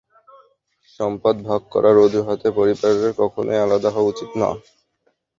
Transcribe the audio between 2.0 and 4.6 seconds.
অজুহাতে পরিবারের কখনোই আলাদা হওয়া উচিত না।